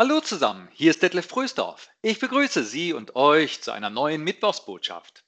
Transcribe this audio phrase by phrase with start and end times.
[0.00, 1.90] Hallo zusammen, hier ist Detlef Frösdorf.
[2.02, 5.24] Ich begrüße Sie und euch zu einer neuen Mittwochsbotschaft.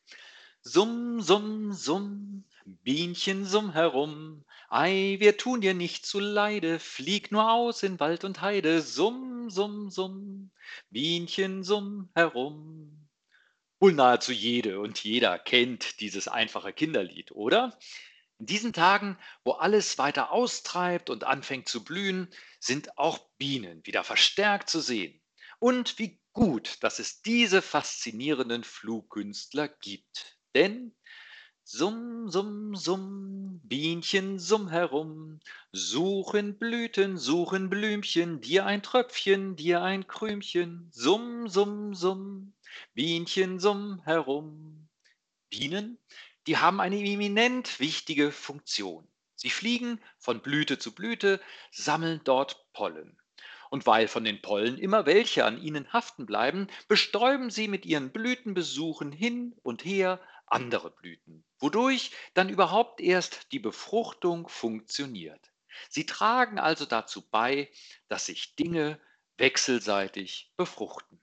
[0.63, 4.45] Summ, summ, summ, Bienchen summ herum.
[4.69, 8.81] Ei, wir tun dir nicht zu Leide, flieg nur aus in Wald und Heide.
[8.81, 10.53] Summ, summ, summ,
[10.89, 13.09] Bienchen summ herum.
[13.81, 17.77] Wohl nahezu jede und jeder kennt dieses einfache Kinderlied, oder?
[18.41, 22.29] In diesen Tagen, wo alles weiter austreibt und anfängt zu blühen,
[22.59, 25.21] sind auch Bienen wieder verstärkt zu sehen.
[25.59, 30.39] Und wie gut, dass es diese faszinierenden Flugkünstler gibt.
[30.55, 30.95] Denn
[31.63, 35.39] Summ, summ, summ, Bienchen summ herum,
[35.71, 42.55] suchen Blüten, suchen Blümchen, dir ein Tröpfchen, dir ein Krümchen, summ, summ, summ,
[42.95, 44.89] Bienchen summ herum.
[45.51, 45.99] Bienen
[46.47, 49.07] die haben eine eminent wichtige Funktion.
[49.35, 51.41] Sie fliegen von Blüte zu Blüte,
[51.71, 53.17] sammeln dort Pollen.
[53.71, 58.11] Und weil von den Pollen immer welche an ihnen haften bleiben, bestäuben sie mit ihren
[58.11, 65.53] Blütenbesuchen hin und her andere Blüten, wodurch dann überhaupt erst die Befruchtung funktioniert.
[65.89, 67.71] Sie tragen also dazu bei,
[68.09, 69.01] dass sich Dinge
[69.39, 71.21] wechselseitig befruchten.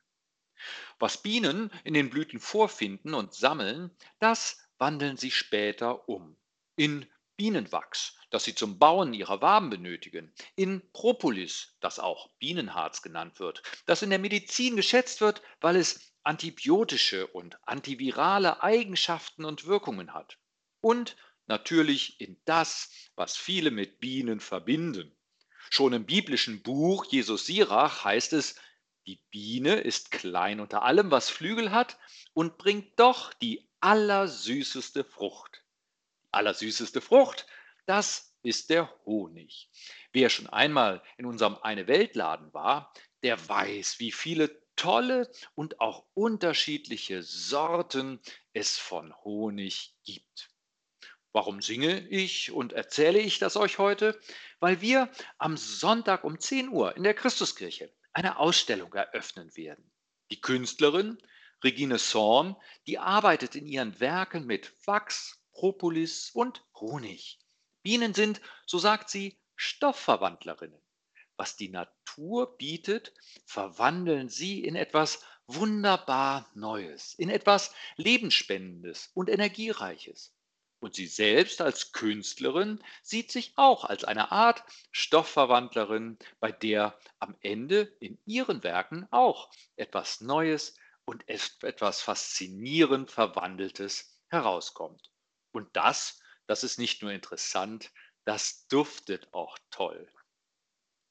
[1.00, 6.38] Was Bienen in den Blüten vorfinden und sammeln, das wandeln sie später um
[6.76, 7.06] in
[7.38, 13.62] Bienenwachs, das sie zum Bauen ihrer Waben benötigen, in Propolis, das auch Bienenharz genannt wird,
[13.86, 20.38] das in der Medizin geschätzt wird, weil es antibiotische und antivirale Eigenschaften und Wirkungen hat.
[20.82, 25.16] Und natürlich in das, was viele mit Bienen verbinden.
[25.70, 28.56] Schon im biblischen Buch Jesus Sirach heißt es,
[29.06, 31.98] die Biene ist klein unter allem, was Flügel hat,
[32.34, 35.64] und bringt doch die allersüßeste Frucht.
[36.32, 37.48] Allersüßeste Frucht,
[37.86, 39.70] das ist der Honig.
[40.12, 46.06] Wer schon einmal in unserem Eine Weltladen war, der weiß, wie viele tolle und auch
[46.14, 48.22] unterschiedliche Sorten
[48.54, 50.50] es von Honig gibt.
[51.34, 54.20] Warum singe ich und erzähle ich das euch heute?
[54.60, 59.92] Weil wir am Sonntag um 10 Uhr in der Christuskirche eine Ausstellung eröffnen werden.
[60.32, 61.18] Die Künstlerin
[61.64, 67.40] Regine Sorn, die arbeitet in ihren Werken mit Wachs, Propolis und Honig.
[67.82, 70.80] Bienen sind, so sagt sie, Stoffverwandlerinnen.
[71.36, 73.14] Was die Natur bietet,
[73.46, 80.34] verwandeln sie in etwas wunderbar Neues, in etwas Lebensspendendes und Energiereiches.
[80.80, 87.36] Und sie selbst als Künstlerin sieht sich auch als eine Art Stoffverwandlerin, bei der am
[87.42, 90.76] Ende in ihren Werken auch etwas Neues,
[91.08, 95.12] und etwas faszinierend Verwandeltes herauskommt.
[95.54, 97.92] Und das, das ist nicht nur interessant,
[98.26, 100.12] das duftet auch toll.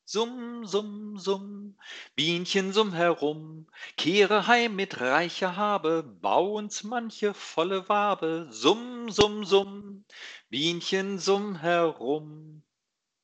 [0.05, 1.79] Summ, summ, summ,
[2.15, 8.47] Bienchen summ herum, kehre heim mit reicher Habe, bau uns manche volle Wabe.
[8.51, 10.05] Summ, summ, summ,
[10.49, 12.63] Bienchen summ herum.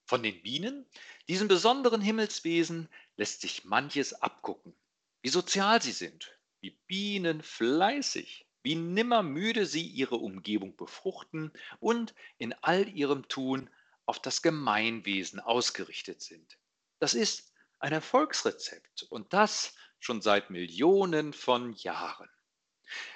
[0.07, 0.87] Von den Bienen,
[1.29, 4.75] diesen besonderen Himmelswesen, lässt sich manches abgucken,
[5.23, 12.55] wie sozial sie sind, wie Bienen fleißig, wie nimmermüde sie ihre Umgebung befruchten und in
[12.63, 13.69] all ihrem Tun
[14.07, 16.59] auf das Gemeinwesen ausgerichtet sind.
[17.01, 22.31] Das ist ein Erfolgsrezept und das schon seit Millionen von Jahren.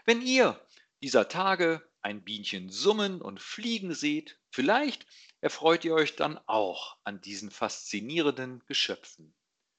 [0.04, 0.60] Wenn ihr
[1.00, 5.06] dieser Tage ein Bienchen summen und fliegen seht, vielleicht
[5.40, 9.34] erfreut ihr euch dann auch an diesen faszinierenden Geschöpfen.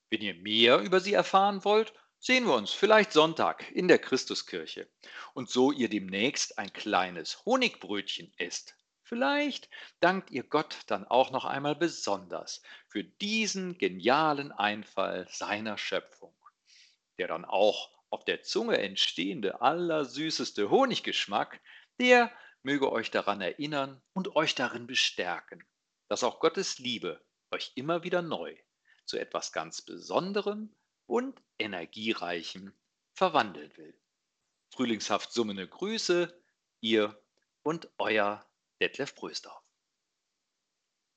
[0.09, 4.89] Wenn ihr mehr über sie erfahren wollt, Sehen wir uns vielleicht Sonntag in der Christuskirche
[5.33, 8.75] und so ihr demnächst ein kleines Honigbrötchen esst.
[9.03, 9.69] Vielleicht
[10.00, 16.35] dankt ihr Gott dann auch noch einmal besonders für diesen genialen Einfall seiner Schöpfung,
[17.19, 21.61] der dann auch auf der Zunge entstehende allersüßeste Honiggeschmack,
[21.99, 22.31] der
[22.63, 25.63] möge euch daran erinnern und euch darin bestärken,
[26.09, 28.57] dass auch Gottes Liebe euch immer wieder neu
[29.05, 30.75] zu etwas ganz Besonderem
[31.07, 32.73] und energiereichem
[33.14, 33.97] verwandeln will.
[34.70, 36.40] Frühlingshaft summende Grüße,
[36.81, 37.20] ihr
[37.64, 38.46] und euer
[38.79, 39.66] Detlef Brösdorf.